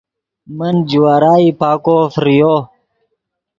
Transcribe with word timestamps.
من 0.57 0.73
جوارائی 0.89 1.49
پاکو 1.59 1.97
فریو 2.13 2.53